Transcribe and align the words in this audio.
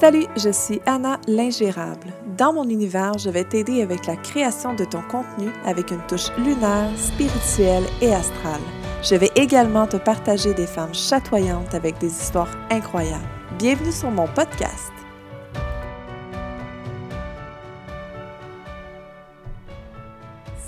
Salut, 0.00 0.26
je 0.36 0.50
suis 0.50 0.80
Anna 0.86 1.18
l'ingérable. 1.26 2.12
Dans 2.36 2.52
mon 2.52 2.68
univers, 2.68 3.18
je 3.18 3.30
vais 3.30 3.42
t'aider 3.42 3.82
avec 3.82 4.06
la 4.06 4.14
création 4.14 4.72
de 4.72 4.84
ton 4.84 5.02
contenu 5.02 5.50
avec 5.64 5.90
une 5.90 6.06
touche 6.06 6.30
lunaire, 6.38 6.96
spirituelle 6.96 7.82
et 8.00 8.14
astrale. 8.14 8.60
Je 9.02 9.16
vais 9.16 9.32
également 9.34 9.88
te 9.88 9.96
partager 9.96 10.54
des 10.54 10.68
femmes 10.68 10.94
chatoyantes 10.94 11.74
avec 11.74 11.98
des 11.98 12.06
histoires 12.06 12.56
incroyables. 12.70 13.26
Bienvenue 13.58 13.90
sur 13.90 14.12
mon 14.12 14.28
podcast. 14.28 14.92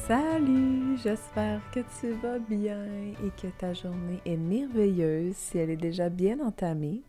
Salut, 0.09 0.99
j'espère 1.01 1.61
que 1.73 1.79
tu 2.01 2.15
vas 2.21 2.41
bien 2.41 2.85
et 3.25 3.31
que 3.41 3.47
ta 3.57 3.75
journée 3.75 4.21
est 4.27 4.37
merveilleuse 4.37 5.37
si 5.37 5.59
elle 5.59 5.71
est 5.71 5.77
déjà 5.77 6.09
bien 6.09 6.41
entamée. 6.41 7.05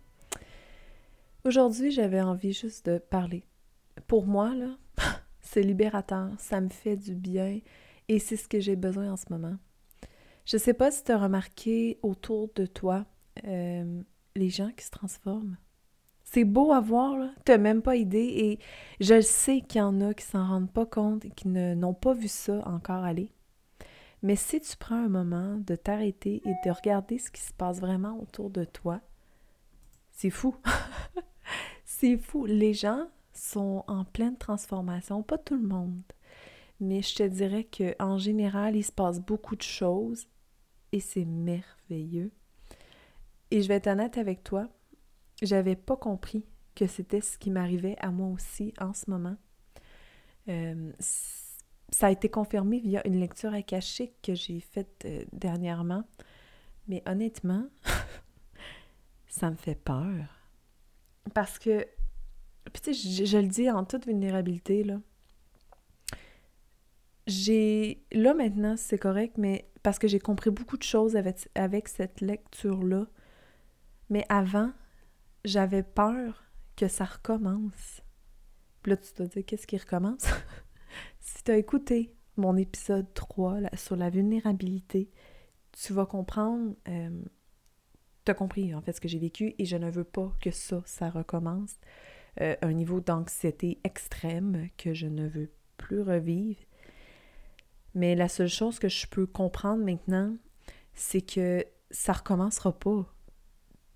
Aujourd'hui, 1.44 1.90
j'avais 1.90 2.22
envie 2.22 2.54
juste 2.54 2.86
de 2.86 3.00
parler. 3.00 3.44
Pour 4.06 4.28
moi, 4.28 4.54
là, 4.54 4.78
c'est 5.42 5.64
libérateur, 5.64 6.30
ça 6.38 6.62
me 6.62 6.70
fait 6.70 6.96
du 6.96 7.16
bien 7.16 7.60
et 8.08 8.20
c'est 8.20 8.38
ce 8.38 8.48
que 8.48 8.60
j'ai 8.60 8.76
besoin 8.76 9.12
en 9.12 9.18
ce 9.18 9.26
moment. 9.32 9.56
Je 10.46 10.58
sais 10.58 10.76
pas 10.76 10.92
si 10.92 11.04
tu 11.04 11.12
as 11.12 11.18
remarqué 11.18 11.98
autour 12.04 12.50
de 12.56 12.68
toi 12.68 13.06
euh, 13.48 14.04
les 14.36 14.50
gens 14.50 14.70
qui 14.78 14.86
se 14.86 14.92
transforment. 14.92 15.58
C'est 16.24 16.44
beau 16.44 16.72
à 16.74 16.80
voir, 16.80 17.18
là. 17.18 17.32
Tu 17.44 17.58
même 17.58 17.82
pas 17.82 17.96
idée 17.96 18.20
et 18.20 18.60
je 19.00 19.20
sais 19.20 19.62
qu'il 19.62 19.80
y 19.80 19.82
en 19.82 20.00
a 20.00 20.14
qui 20.14 20.24
s'en 20.24 20.48
rendent 20.48 20.72
pas 20.72 20.86
compte 20.86 21.26
et 21.26 21.32
qui 21.32 21.48
n'ont 21.48 21.96
pas 21.96 22.14
vu 22.14 22.28
ça 22.28 22.62
encore 22.68 23.04
aller. 23.04 23.32
Mais 24.22 24.36
si 24.36 24.62
tu 24.62 24.78
prends 24.78 25.04
un 25.06 25.10
moment 25.10 25.58
de 25.58 25.76
t'arrêter 25.76 26.44
et 26.46 26.54
de 26.64 26.72
regarder 26.72 27.18
ce 27.18 27.32
qui 27.32 27.42
se 27.42 27.52
passe 27.52 27.80
vraiment 27.80 28.20
autour 28.22 28.52
de 28.52 28.64
toi, 28.64 29.02
c'est 30.12 30.30
fou. 30.30 30.56
C'est 31.86 32.18
fou. 32.18 32.46
Les 32.46 32.74
gens 32.74 33.08
sont 33.34 33.84
en 33.88 34.06
pleine 34.06 34.38
transformation. 34.38 35.24
Pas 35.24 35.38
tout 35.38 35.56
le 35.56 35.68
monde. 35.68 36.02
Mais 36.80 37.02
je 37.02 37.16
te 37.16 37.24
dirais 37.24 37.66
qu'en 37.66 38.18
général, 38.18 38.76
il 38.76 38.84
se 38.84 38.92
passe 38.92 39.20
beaucoup 39.20 39.56
de 39.56 39.62
choses 39.62 40.28
et 40.92 41.00
c'est 41.00 41.26
merveilleux. 41.26 42.32
Et 43.52 43.62
je 43.62 43.68
vais 43.68 43.76
être 43.76 43.88
honnête 43.88 44.18
avec 44.18 44.44
toi, 44.44 44.68
j'avais 45.42 45.76
pas 45.76 45.98
compris 45.98 46.46
que 46.74 46.88
c'était 46.88 47.22
ce 47.22 47.38
qui 47.38 47.52
m'arrivait 47.52 47.98
à 48.00 48.12
moi 48.12 48.30
aussi 48.30 48.74
en 48.80 48.94
ce 48.94 49.10
moment. 49.10 49.36
Euh, 50.48 50.92
ça 51.00 52.08
a 52.08 52.12
été 52.12 52.30
confirmé 52.30 52.80
via 52.80 53.06
une 53.08 53.20
lecture 53.20 53.54
akashique 53.54 54.14
que 54.24 54.34
j'ai 54.34 54.60
faite 54.60 55.04
euh, 55.06 55.24
dernièrement. 55.34 56.04
Mais 56.88 57.04
honnêtement, 57.06 57.68
ça 59.28 59.52
me 59.52 59.56
fait 59.56 59.76
peur. 59.76 60.41
Parce 61.34 61.60
que, 61.60 61.86
tu 62.82 62.94
je, 62.94 63.38
le 63.38 63.48
dis 63.48 63.70
en 63.70 63.86
toute 63.86 64.06
vulnérabilité, 64.06 64.84
là. 64.84 65.00
J'ai. 67.28 68.04
Là, 68.12 68.34
maintenant, 68.34 68.76
c'est 68.78 68.98
correct, 68.98 69.38
mais 69.38 69.70
parce 69.84 70.00
que 70.00 70.08
j'ai 70.08 70.20
compris 70.20 70.50
beaucoup 70.50 70.78
de 70.78 70.84
choses 70.84 71.16
avec, 71.16 71.50
avec 71.56 71.88
cette 71.88 72.22
lecture-là. 72.22 73.08
Mais 74.10 74.26
avant, 74.28 74.72
j'avais 75.46 75.84
peur 75.84 76.44
que 76.76 76.88
ça 76.88 77.06
recommence. 77.06 78.02
Puis 78.82 78.92
là, 78.92 78.98
tu 78.98 79.14
te 79.14 79.24
dis, 79.24 79.44
qu'est-ce 79.44 79.68
qui 79.68 79.78
recommence? 79.78 80.26
si 81.20 81.44
tu 81.44 81.52
as 81.52 81.58
écouté 81.58 82.16
mon 82.38 82.58
épisode 82.58 83.14
3 83.14 83.60
sur 83.76 83.96
la 83.96 84.10
vulnérabilité, 84.10 85.10
tu 85.72 85.94
vas 85.94 86.06
comprendre 86.06 86.76
euh, 86.88 87.24
tu 88.26 88.32
as 88.32 88.34
compris 88.34 88.74
en 88.74 88.82
fait 88.82 88.94
ce 88.94 89.02
que 89.02 89.08
j'ai 89.08 89.20
vécu 89.20 89.56
et 89.58 89.66
je 89.66 89.78
ne 89.78 89.90
veux 89.90 90.04
pas 90.04 90.32
que 90.42 90.52
ça, 90.52 90.82
ça 90.86 91.10
recommence. 91.10 91.76
Euh, 92.40 92.56
un 92.62 92.72
niveau 92.72 93.02
d'anxiété 93.02 93.80
extrême 93.84 94.70
que 94.78 94.94
je 94.94 95.08
ne 95.08 95.28
veux 95.28 95.52
plus 95.76 96.02
revivre. 96.02 96.62
Mais 97.94 98.16
la 98.16 98.30
seule 98.30 98.48
chose 98.48 98.80
que 98.80 98.88
je 98.88 99.06
peux 99.08 99.26
comprendre 99.26 99.84
maintenant, 99.84 100.34
c'est 100.94 101.22
que 101.22 101.66
ça 101.90 102.14
recommencera 102.14 102.72
pas. 102.72 103.06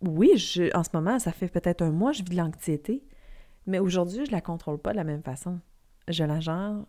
Oui, 0.01 0.31
en 0.73 0.83
ce 0.83 0.89
moment, 0.93 1.17
ça 1.17 1.31
fait 1.31 1.47
peut-être 1.47 1.81
un 1.81 1.91
mois, 1.91 2.11
je 2.11 2.23
vis 2.23 2.31
de 2.31 2.35
l'anxiété, 2.35 3.05
mais 3.67 3.79
aujourd'hui, 3.79 4.25
je 4.25 4.31
la 4.31 4.41
contrôle 4.41 4.79
pas 4.79 4.91
de 4.91 4.97
la 4.97 5.05
même 5.05 5.23
façon. 5.23 5.59
Je 6.09 6.25
la 6.25 6.41
gère 6.41 6.85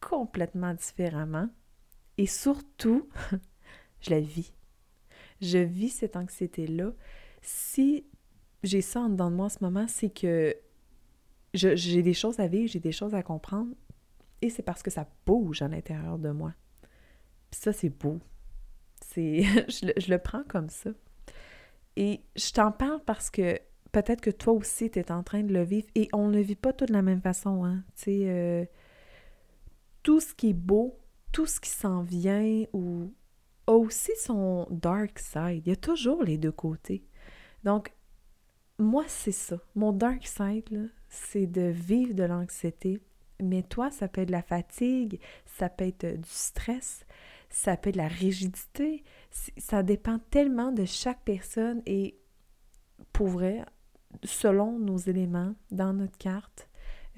complètement 0.00 0.72
différemment 0.72 1.48
et 2.16 2.26
surtout, 2.26 3.08
je 4.00 4.10
la 4.10 4.20
vis 4.20 4.54
je 5.40 5.58
vis 5.58 5.90
cette 5.90 6.16
anxiété-là. 6.16 6.92
Si 7.42 8.04
j'ai 8.62 8.80
ça 8.80 9.00
en 9.00 9.08
dedans 9.08 9.30
de 9.30 9.36
moi 9.36 9.46
en 9.46 9.50
ce 9.50 9.58
moment, 9.60 9.86
c'est 9.88 10.10
que 10.10 10.54
j'ai 11.54 12.02
des 12.02 12.14
choses 12.14 12.38
à 12.38 12.46
vivre, 12.46 12.68
j'ai 12.70 12.80
des 12.80 12.92
choses 12.92 13.14
à 13.14 13.22
comprendre, 13.22 13.74
et 14.42 14.50
c'est 14.50 14.62
parce 14.62 14.82
que 14.82 14.90
ça 14.90 15.08
bouge 15.26 15.62
à 15.62 15.68
l'intérieur 15.68 16.18
de 16.18 16.30
moi. 16.30 16.54
Puis 17.50 17.60
ça, 17.60 17.72
c'est 17.72 17.90
beau. 17.90 18.20
C'est, 19.04 19.42
je, 19.68 20.10
le, 20.10 20.18
prends 20.18 20.44
comme 20.44 20.68
ça. 20.68 20.90
Et 21.96 22.20
je 22.36 22.52
t'en 22.52 22.70
parle 22.72 23.02
parce 23.04 23.30
que 23.30 23.58
peut-être 23.92 24.20
que 24.20 24.30
toi 24.30 24.52
aussi, 24.52 24.90
tu 24.90 24.98
es 24.98 25.10
en 25.10 25.22
train 25.22 25.42
de 25.42 25.52
le 25.52 25.62
vivre, 25.62 25.88
et 25.94 26.08
on 26.12 26.28
ne 26.28 26.36
le 26.36 26.42
vit 26.42 26.56
pas 26.56 26.72
tout 26.72 26.86
de 26.86 26.92
la 26.92 27.02
même 27.02 27.20
façon. 27.20 27.64
Hein? 27.64 27.82
Tu 27.96 28.02
sais, 28.02 28.20
euh, 28.26 28.64
tout 30.02 30.20
ce 30.20 30.34
qui 30.34 30.50
est 30.50 30.54
beau, 30.54 30.98
tout 31.32 31.46
ce 31.46 31.60
qui 31.60 31.70
s'en 31.70 32.02
vient, 32.02 32.64
ou 32.72 33.12
aussi 33.74 34.12
son 34.18 34.66
dark 34.70 35.18
side. 35.18 35.62
Il 35.66 35.68
y 35.68 35.72
a 35.72 35.76
toujours 35.76 36.22
les 36.22 36.38
deux 36.38 36.52
côtés. 36.52 37.04
Donc, 37.64 37.92
moi, 38.78 39.04
c'est 39.08 39.32
ça. 39.32 39.58
Mon 39.74 39.92
dark 39.92 40.26
side, 40.26 40.90
c'est 41.08 41.46
de 41.46 41.62
vivre 41.62 42.14
de 42.14 42.22
l'anxiété. 42.22 43.00
Mais 43.42 43.62
toi, 43.62 43.90
ça 43.90 44.08
peut 44.08 44.22
être 44.22 44.28
de 44.28 44.32
la 44.32 44.42
fatigue, 44.42 45.18
ça 45.46 45.68
peut 45.68 45.86
être 45.86 46.06
du 46.06 46.28
stress, 46.28 47.06
ça 47.48 47.76
peut 47.76 47.88
être 47.88 47.96
de 47.96 48.00
la 48.00 48.08
rigidité. 48.08 49.02
Ça 49.56 49.82
dépend 49.82 50.18
tellement 50.30 50.72
de 50.72 50.84
chaque 50.84 51.22
personne 51.24 51.82
et 51.86 52.18
pour 53.12 53.28
vrai, 53.28 53.64
selon 54.24 54.78
nos 54.78 54.98
éléments 54.98 55.54
dans 55.70 55.94
notre 55.94 56.18
carte, 56.18 56.68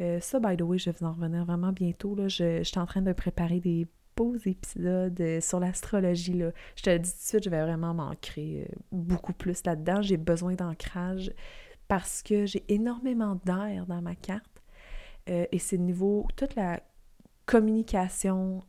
euh, 0.01 0.21
ça, 0.21 0.41
by 0.41 0.57
the 0.57 0.63
way, 0.63 0.79
je 0.79 0.91
vais 0.91 0.97
vous 0.99 1.07
en 1.07 1.13
revenir 1.13 1.45
vraiment 1.45 1.73
bientôt. 1.73 2.15
Là. 2.15 2.29
Je, 2.29 2.59
je 2.59 2.63
suis 2.63 2.79
en 2.79 2.87
train 2.87 3.03
de 3.03 3.13
préparer 3.13 3.61
des 3.61 3.87
beaux 4.17 4.37
épisodes 4.45 5.21
euh, 5.21 5.41
sur 5.41 5.61
l'astrologie. 5.61 6.43
Je 6.77 6.83
te 6.83 6.91
le 6.91 6.99
dis 6.99 7.11
tout 7.11 7.17
de 7.17 7.23
suite, 7.23 7.45
je 7.45 7.51
vais 7.51 7.63
vraiment 7.63 7.95
m'ancrer 7.95 8.67
euh, 8.69 8.75
beaucoup 8.91 9.33
plus 9.33 9.65
là-dedans. 9.65 10.03
J'ai 10.03 10.17
besoin 10.17 10.55
d'ancrage 10.55 11.33
parce 11.89 12.23
que 12.23 12.47
j'ai 12.47 12.65
énormément 12.69 13.39
d'air 13.45 13.87
dans 13.87 14.03
ma 14.03 14.15
carte. 14.15 14.63
Euh, 15.29 15.47
et 15.53 15.59
c'est 15.59 15.79
niveau 15.79 16.27
toute 16.37 16.55
la 16.55 16.81
communication, 17.45 18.63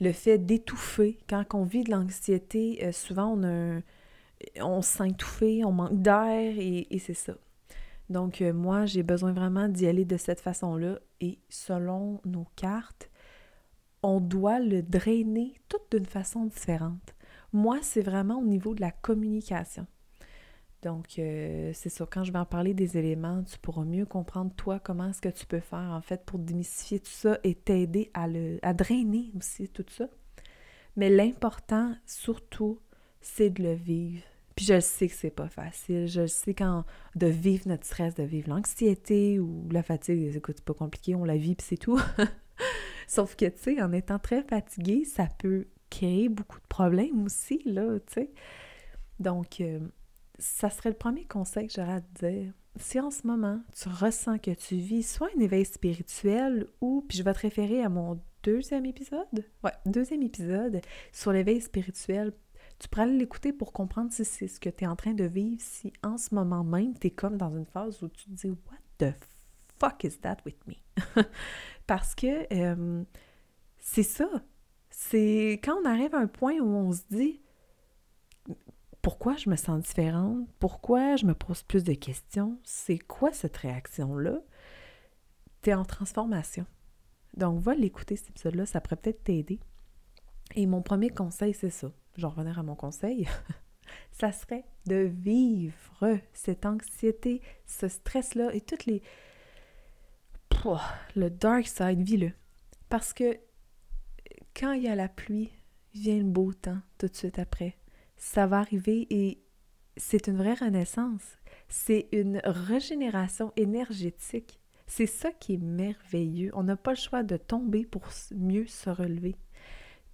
le 0.00 0.12
fait 0.12 0.38
d'étouffer. 0.38 1.18
Quand 1.28 1.44
on 1.54 1.64
vit 1.64 1.84
de 1.84 1.90
l'anxiété, 1.90 2.90
souvent 2.92 3.36
on, 3.36 3.82
on 4.58 4.82
se 4.82 4.96
sent 4.96 5.08
étouffé, 5.10 5.64
on 5.64 5.70
manque 5.70 6.00
d'air 6.00 6.54
et, 6.58 6.86
et 6.90 6.98
c'est 6.98 7.14
ça. 7.14 7.34
Donc 8.08 8.40
moi, 8.40 8.86
j'ai 8.86 9.02
besoin 9.02 9.32
vraiment 9.32 9.68
d'y 9.68 9.86
aller 9.86 10.06
de 10.06 10.16
cette 10.16 10.40
façon-là. 10.40 10.98
Et 11.20 11.38
selon 11.50 12.20
nos 12.24 12.46
cartes, 12.56 13.09
on 14.02 14.20
doit 14.20 14.60
le 14.60 14.82
drainer 14.82 15.54
tout 15.68 15.78
d'une 15.90 16.06
façon 16.06 16.46
différente. 16.46 17.14
Moi, 17.52 17.78
c'est 17.82 18.02
vraiment 18.02 18.38
au 18.38 18.44
niveau 18.44 18.74
de 18.74 18.80
la 18.80 18.90
communication. 18.90 19.86
Donc, 20.82 21.18
euh, 21.18 21.72
c'est 21.74 21.90
ça, 21.90 22.06
quand 22.10 22.24
je 22.24 22.32
vais 22.32 22.38
en 22.38 22.46
parler 22.46 22.72
des 22.72 22.96
éléments, 22.96 23.42
tu 23.42 23.58
pourras 23.58 23.84
mieux 23.84 24.06
comprendre, 24.06 24.50
toi, 24.56 24.78
comment 24.78 25.10
est-ce 25.10 25.20
que 25.20 25.28
tu 25.28 25.44
peux 25.44 25.60
faire, 25.60 25.90
en 25.92 26.00
fait, 26.00 26.24
pour 26.24 26.38
démystifier 26.38 27.00
tout 27.00 27.10
ça 27.10 27.38
et 27.44 27.54
t'aider 27.54 28.10
à, 28.14 28.26
le, 28.28 28.58
drainer 28.74 29.30
aussi 29.36 29.68
tout 29.68 29.84
ça. 29.90 30.06
Mais 30.96 31.10
l'important, 31.10 31.94
surtout, 32.06 32.80
c'est 33.20 33.50
de 33.50 33.62
le 33.62 33.74
vivre. 33.74 34.22
Puis 34.56 34.64
je 34.64 34.80
sais 34.80 35.08
que 35.08 35.14
c'est 35.14 35.30
pas 35.30 35.48
facile. 35.48 36.06
Je 36.06 36.26
sais 36.26 36.54
quand 36.54 36.84
de 37.14 37.26
vivre 37.26 37.68
notre 37.68 37.84
stress, 37.84 38.14
de 38.14 38.22
vivre 38.22 38.48
l'anxiété 38.48 39.38
ou 39.38 39.68
la 39.70 39.82
fatigue, 39.82 40.34
écoute, 40.34 40.56
c'est 40.58 40.64
pas 40.64 40.74
compliqué, 40.74 41.14
on 41.14 41.24
la 41.24 41.36
vit 41.36 41.54
puis 41.54 41.66
c'est 41.68 41.76
tout. 41.76 42.00
Sauf 43.10 43.34
que, 43.34 43.46
tu 43.46 43.58
sais, 43.58 43.82
en 43.82 43.92
étant 43.92 44.20
très 44.20 44.44
fatigué, 44.44 45.04
ça 45.04 45.26
peut 45.40 45.66
créer 45.90 46.28
beaucoup 46.28 46.60
de 46.60 46.66
problèmes 46.68 47.24
aussi, 47.24 47.60
là, 47.64 47.98
tu 48.06 48.12
sais. 48.12 48.30
Donc, 49.18 49.60
euh, 49.60 49.80
ça 50.38 50.70
serait 50.70 50.90
le 50.90 50.96
premier 50.96 51.24
conseil 51.24 51.66
que 51.66 51.72
j'aurais 51.74 51.94
à 51.94 52.00
te 52.00 52.24
dire. 52.24 52.52
Si 52.76 53.00
en 53.00 53.10
ce 53.10 53.26
moment, 53.26 53.60
tu 53.74 53.88
ressens 53.88 54.38
que 54.38 54.52
tu 54.52 54.76
vis 54.76 55.02
soit 55.02 55.28
un 55.36 55.40
éveil 55.40 55.64
spirituel 55.64 56.68
ou, 56.80 57.04
puis 57.08 57.18
je 57.18 57.24
vais 57.24 57.32
te 57.32 57.40
référer 57.40 57.82
à 57.82 57.88
mon 57.88 58.20
deuxième 58.44 58.86
épisode, 58.86 59.44
ouais, 59.64 59.72
deuxième 59.86 60.22
épisode 60.22 60.80
sur 61.10 61.32
l'éveil 61.32 61.60
spirituel, 61.60 62.32
tu 62.78 62.88
pourras 62.88 63.06
l'écouter 63.06 63.52
pour 63.52 63.72
comprendre 63.72 64.12
si 64.12 64.24
c'est 64.24 64.46
ce 64.46 64.60
que 64.60 64.70
tu 64.70 64.84
es 64.84 64.86
en 64.86 64.94
train 64.94 65.14
de 65.14 65.24
vivre, 65.24 65.60
si 65.60 65.92
en 66.04 66.16
ce 66.16 66.32
moment 66.32 66.62
même, 66.62 66.96
tu 66.96 67.08
es 67.08 67.10
comme 67.10 67.36
dans 67.36 67.50
une 67.50 67.66
phase 67.66 68.04
où 68.04 68.08
tu 68.08 68.26
te 68.26 68.30
dis 68.30 68.50
«What 68.70 68.78
the 68.98 69.29
fuck 69.80 70.04
is 70.04 70.18
that 70.20 70.38
with 70.44 70.58
me? 70.66 70.76
Parce 71.86 72.14
que 72.14 72.46
euh, 72.52 73.02
c'est 73.78 74.02
ça. 74.02 74.28
C'est 74.90 75.60
quand 75.64 75.76
on 75.82 75.84
arrive 75.86 76.14
à 76.14 76.18
un 76.18 76.26
point 76.26 76.58
où 76.60 76.68
on 76.68 76.92
se 76.92 77.02
dit 77.10 77.40
pourquoi 79.02 79.36
je 79.36 79.48
me 79.48 79.56
sens 79.56 79.82
différente? 79.82 80.46
Pourquoi 80.58 81.16
je 81.16 81.24
me 81.24 81.34
pose 81.34 81.62
plus 81.62 81.84
de 81.84 81.94
questions? 81.94 82.58
C'est 82.64 82.98
quoi 82.98 83.32
cette 83.32 83.56
réaction-là? 83.56 84.40
Tu 85.62 85.70
es 85.70 85.74
en 85.74 85.84
transformation. 85.84 86.66
Donc, 87.36 87.60
va 87.60 87.74
l'écouter 87.74 88.16
cet 88.16 88.30
épisode-là, 88.30 88.66
ça 88.66 88.80
pourrait 88.80 88.96
peut-être 88.96 89.24
t'aider. 89.24 89.60
Et 90.54 90.66
mon 90.66 90.82
premier 90.82 91.10
conseil, 91.10 91.54
c'est 91.54 91.70
ça. 91.70 91.92
Je 92.16 92.22
vais 92.22 92.28
revenir 92.28 92.58
à 92.58 92.62
mon 92.62 92.74
conseil. 92.74 93.26
ça 94.10 94.32
serait 94.32 94.64
de 94.86 94.96
vivre 94.96 96.18
cette 96.32 96.66
anxiété, 96.66 97.40
ce 97.66 97.88
stress-là 97.88 98.52
et 98.54 98.60
toutes 98.60 98.86
les. 98.86 99.02
Le 101.16 101.30
dark 101.30 101.66
side, 101.66 102.02
vis-le. 102.02 102.32
Parce 102.88 103.12
que 103.12 103.38
quand 104.54 104.72
il 104.72 104.82
y 104.82 104.88
a 104.88 104.94
la 104.94 105.08
pluie, 105.08 105.50
vient 105.94 106.18
le 106.18 106.24
beau 106.24 106.52
temps 106.52 106.80
tout 106.98 107.08
de 107.08 107.16
suite 107.16 107.38
après. 107.38 107.76
Ça 108.16 108.46
va 108.46 108.58
arriver 108.58 109.06
et 109.10 109.42
c'est 109.96 110.26
une 110.26 110.36
vraie 110.36 110.54
renaissance. 110.54 111.38
C'est 111.68 112.08
une 112.12 112.40
régénération 112.44 113.52
énergétique. 113.56 114.60
C'est 114.86 115.06
ça 115.06 115.30
qui 115.32 115.54
est 115.54 115.62
merveilleux. 115.62 116.50
On 116.54 116.64
n'a 116.64 116.76
pas 116.76 116.90
le 116.90 116.96
choix 116.96 117.22
de 117.22 117.36
tomber 117.36 117.84
pour 117.86 118.02
mieux 118.34 118.66
se 118.66 118.90
relever. 118.90 119.36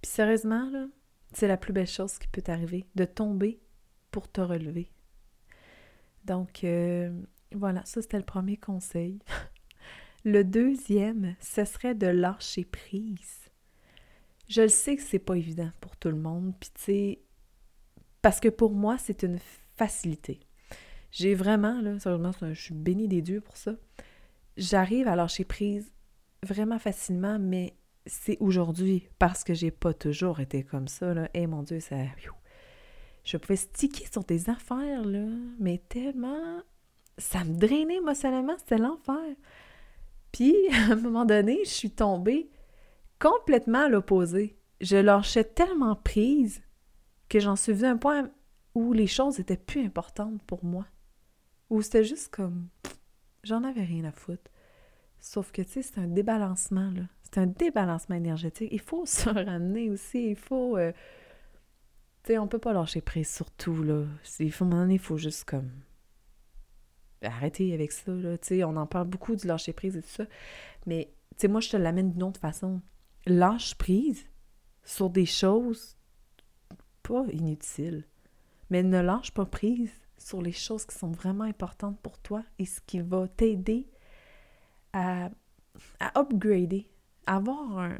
Puis 0.01 0.11
sérieusement, 0.11 0.69
c'est 1.33 1.47
la 1.47 1.57
plus 1.57 1.73
belle 1.73 1.87
chose 1.87 2.19
qui 2.19 2.27
peut 2.27 2.41
t'arriver, 2.41 2.85
de 2.95 3.05
tomber 3.05 3.59
pour 4.11 4.31
te 4.31 4.41
relever. 4.41 4.91
Donc, 6.25 6.63
euh, 6.63 7.11
voilà, 7.53 7.83
ça 7.85 8.01
c'était 8.01 8.17
le 8.17 8.23
premier 8.23 8.57
conseil. 8.57 9.19
le 10.27 10.43
deuxième, 10.43 11.35
ce 11.39 11.63
serait 11.63 11.95
de 11.95 12.07
lâcher 12.07 12.65
prise. 12.65 13.49
Je 14.49 14.63
le 14.63 14.67
sais 14.67 14.97
que 14.97 15.01
c'est 15.01 15.19
pas 15.19 15.35
évident 15.35 15.71
pour 15.79 15.95
tout 15.95 16.09
le 16.09 16.17
monde, 16.17 16.53
puis 16.59 16.69
tu 16.73 16.81
sais, 16.81 17.19
parce 18.21 18.41
que 18.41 18.49
pour 18.49 18.71
moi, 18.71 18.97
c'est 18.97 19.23
une 19.23 19.39
facilité. 19.77 20.41
J'ai 21.11 21.33
vraiment, 21.33 21.79
là, 21.79 21.97
sérieusement, 21.99 22.33
je 22.41 22.61
suis 22.61 22.73
bénie 22.73 23.07
des 23.07 23.21
dieux 23.21 23.39
pour 23.39 23.55
ça. 23.55 23.75
J'arrive 24.57 25.07
à 25.07 25.15
lâcher 25.15 25.45
prise 25.45 25.93
vraiment 26.43 26.77
facilement, 26.77 27.39
mais 27.39 27.77
c'est 28.05 28.37
aujourd'hui 28.41 29.07
parce 29.19 29.45
que 29.45 29.53
j'ai 29.53 29.71
pas 29.71 29.93
toujours 29.93 30.41
été 30.41 30.63
comme 30.63 30.89
ça, 30.89 31.13
là. 31.13 31.29
Eh 31.33 31.47
mon 31.47 31.63
Dieu, 31.63 31.79
ça. 31.79 31.95
Je 33.23 33.37
pouvais 33.37 33.55
sticker 33.55 34.11
sur 34.11 34.25
des 34.25 34.49
affaires, 34.49 35.05
là, 35.05 35.25
mais 35.57 35.81
tellement. 35.87 36.61
Ça 37.17 37.45
me 37.45 37.57
drainait 37.57 37.95
émotionnellement, 37.95 38.57
c'était 38.57 38.77
l'enfer. 38.77 39.35
Puis, 40.31 40.55
à 40.71 40.93
un 40.93 40.95
moment 40.95 41.25
donné, 41.25 41.59
je 41.63 41.69
suis 41.69 41.91
tombée 41.91 42.49
complètement 43.19 43.85
à 43.85 43.89
l'opposé. 43.89 44.57
Je 44.81 44.97
lâchais 44.97 45.43
tellement 45.43 45.95
prise 45.95 46.61
que 47.29 47.39
j'en 47.39 47.55
suis 47.55 47.73
venu 47.73 47.87
à 47.87 47.91
un 47.91 47.97
point 47.97 48.29
où 48.75 48.93
les 48.93 49.07
choses 49.07 49.39
étaient 49.39 49.57
plus 49.57 49.83
importantes 49.83 50.41
pour 50.43 50.63
moi. 50.63 50.85
Où 51.69 51.81
c'était 51.81 52.03
juste 52.03 52.29
comme. 52.29 52.67
J'en 53.43 53.63
avais 53.63 53.83
rien 53.83 54.05
à 54.05 54.11
foutre. 54.11 54.51
Sauf 55.19 55.51
que, 55.51 55.61
tu 55.61 55.69
sais, 55.69 55.81
c'est 55.81 55.99
un 55.99 56.07
débalancement, 56.07 56.91
là. 56.91 57.03
C'est 57.23 57.39
un 57.39 57.47
débalancement 57.47 58.15
énergétique. 58.15 58.69
Il 58.71 58.79
faut 58.79 59.05
se 59.05 59.29
ramener 59.29 59.89
aussi. 59.89 60.29
Il 60.31 60.35
faut. 60.35 60.77
Euh, 60.77 60.91
tu 62.23 62.33
sais, 62.33 62.37
on 62.37 62.47
peut 62.47 62.59
pas 62.59 62.73
lâcher 62.73 63.01
prise 63.01 63.33
sur 63.33 63.51
tout, 63.51 63.83
là. 63.83 64.03
Il 64.39 64.51
faut, 64.51 64.65
il 64.89 64.99
faut 64.99 65.17
juste 65.17 65.45
comme. 65.45 65.71
Arrêter 67.21 67.73
avec 67.73 67.91
ça, 67.91 68.11
là. 68.11 68.37
On 68.67 68.77
en 68.77 68.85
parle 68.87 69.07
beaucoup 69.07 69.35
du 69.35 69.47
lâcher 69.47 69.73
prise 69.73 69.97
et 69.97 70.01
tout 70.01 70.09
ça. 70.09 70.25
Mais, 70.85 71.11
tu 71.37 71.47
moi, 71.47 71.61
je 71.61 71.69
te 71.69 71.77
l'amène 71.77 72.11
d'une 72.11 72.23
autre 72.23 72.39
façon. 72.39 72.81
Lâche 73.25 73.75
prise 73.75 74.25
sur 74.83 75.09
des 75.09 75.25
choses 75.25 75.97
pas 77.03 77.25
inutiles. 77.31 78.05
Mais 78.69 78.83
ne 78.83 78.99
lâche 78.99 79.31
pas 79.31 79.45
prise 79.45 79.93
sur 80.17 80.41
les 80.41 80.51
choses 80.51 80.85
qui 80.85 80.97
sont 80.97 81.11
vraiment 81.11 81.43
importantes 81.43 81.99
pour 82.01 82.19
toi 82.19 82.43
et 82.59 82.65
ce 82.65 82.81
qui 82.81 82.99
va 82.99 83.27
t'aider 83.27 83.87
à, 84.93 85.29
à 85.99 86.19
upgrader, 86.19 86.89
avoir 87.25 87.79
un, 87.79 87.97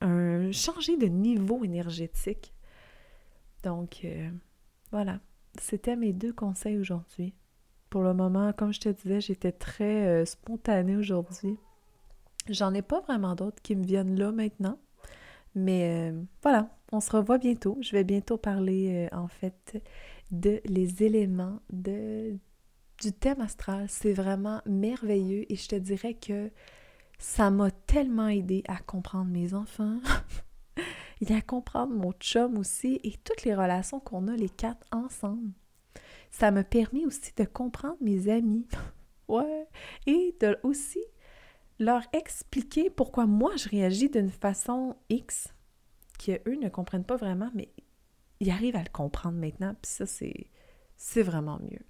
un, 0.00 0.52
changer 0.52 0.96
de 0.96 1.06
niveau 1.06 1.64
énergétique. 1.64 2.54
Donc, 3.62 4.00
euh, 4.04 4.30
voilà, 4.90 5.20
c'était 5.60 5.96
mes 5.96 6.12
deux 6.12 6.32
conseils 6.32 6.78
aujourd'hui. 6.78 7.34
Pour 7.92 8.04
le 8.04 8.14
moment, 8.14 8.54
comme 8.54 8.72
je 8.72 8.80
te 8.80 8.88
disais, 8.88 9.20
j'étais 9.20 9.52
très 9.52 10.06
euh, 10.06 10.24
spontanée 10.24 10.96
aujourd'hui. 10.96 11.58
J'en 12.48 12.72
ai 12.72 12.80
pas 12.80 13.02
vraiment 13.02 13.34
d'autres 13.34 13.60
qui 13.60 13.76
me 13.76 13.84
viennent 13.84 14.18
là 14.18 14.32
maintenant. 14.32 14.78
Mais 15.54 16.10
euh, 16.10 16.22
voilà, 16.42 16.70
on 16.90 17.00
se 17.00 17.10
revoit 17.10 17.36
bientôt. 17.36 17.76
Je 17.82 17.92
vais 17.92 18.02
bientôt 18.02 18.38
parler 18.38 19.10
en 19.12 19.28
fait 19.28 19.84
de 20.30 20.62
les 20.64 21.02
éléments 21.02 21.60
de 21.70 22.34
du 23.02 23.12
thème 23.12 23.42
astral. 23.42 23.84
C'est 23.90 24.14
vraiment 24.14 24.62
merveilleux 24.64 25.44
et 25.52 25.56
je 25.56 25.68
te 25.68 25.76
dirais 25.76 26.14
que 26.14 26.50
ça 27.18 27.50
m'a 27.50 27.70
tellement 27.70 28.28
aidé 28.28 28.64
à 28.68 28.78
comprendre 28.78 29.30
mes 29.30 29.52
enfants 29.52 29.98
et 31.20 31.34
à 31.34 31.42
comprendre 31.42 31.92
mon 31.92 32.12
chum 32.12 32.56
aussi 32.56 33.00
et 33.04 33.12
toutes 33.22 33.44
les 33.44 33.54
relations 33.54 34.00
qu'on 34.00 34.28
a 34.28 34.34
les 34.34 34.48
quatre 34.48 34.86
ensemble. 34.92 35.52
Ça 36.32 36.50
m'a 36.50 36.64
permis 36.64 37.06
aussi 37.06 37.32
de 37.36 37.44
comprendre 37.44 37.98
mes 38.00 38.28
amis. 38.28 38.66
ouais. 39.28 39.68
Et 40.06 40.34
de 40.40 40.58
aussi 40.64 41.00
leur 41.78 42.02
expliquer 42.12 42.90
pourquoi 42.90 43.26
moi 43.26 43.54
je 43.56 43.68
réagis 43.68 44.08
d'une 44.08 44.30
façon 44.30 44.96
X 45.10 45.48
que 46.18 46.40
eux 46.48 46.56
ne 46.56 46.68
comprennent 46.68 47.04
pas 47.04 47.16
vraiment, 47.16 47.50
mais 47.54 47.70
ils 48.40 48.50
arrivent 48.50 48.76
à 48.76 48.82
le 48.82 48.90
comprendre 48.90 49.38
maintenant. 49.38 49.74
Puis 49.80 49.92
ça, 49.92 50.06
c'est, 50.06 50.48
c'est 50.96 51.22
vraiment 51.22 51.60
mieux. 51.60 51.84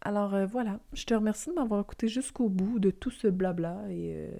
Alors 0.00 0.34
euh, 0.34 0.46
voilà, 0.46 0.80
je 0.92 1.04
te 1.04 1.14
remercie 1.14 1.50
de 1.50 1.54
m'avoir 1.54 1.80
écouté 1.80 2.08
jusqu'au 2.08 2.48
bout 2.48 2.78
de 2.80 2.90
tout 2.90 3.10
ce 3.10 3.28
blabla. 3.28 3.84
Et 3.88 4.14
euh, 4.14 4.36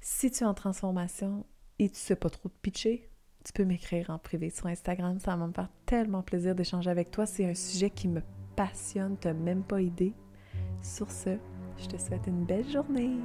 si 0.00 0.30
tu 0.30 0.44
es 0.44 0.46
en 0.46 0.54
transformation 0.54 1.46
et 1.78 1.90
tu 1.90 1.96
sais 1.96 2.16
pas 2.16 2.30
trop 2.30 2.48
te 2.48 2.58
pitcher, 2.62 3.10
tu 3.48 3.52
peux 3.54 3.64
m'écrire 3.64 4.10
en 4.10 4.18
privé 4.18 4.50
sur 4.50 4.66
Instagram. 4.66 5.18
Ça 5.18 5.34
va 5.34 5.46
me 5.46 5.52
faire 5.54 5.70
tellement 5.86 6.22
plaisir 6.22 6.54
d'échanger 6.54 6.90
avec 6.90 7.10
toi. 7.10 7.24
C'est 7.24 7.46
un 7.46 7.54
sujet 7.54 7.88
qui 7.88 8.06
me 8.06 8.20
passionne, 8.56 9.16
tu 9.18 9.32
même 9.32 9.62
pas 9.62 9.80
idée. 9.80 10.12
Sur 10.82 11.10
ce, 11.10 11.38
je 11.78 11.86
te 11.86 11.96
souhaite 11.96 12.26
une 12.26 12.44
belle 12.44 12.68
journée. 12.68 13.16